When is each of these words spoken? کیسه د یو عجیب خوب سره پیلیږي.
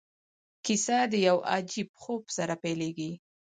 کیسه 0.65 0.97
د 1.11 1.13
یو 1.27 1.37
عجیب 1.53 1.89
خوب 2.01 2.23
سره 2.37 2.53
پیلیږي. 2.63 3.11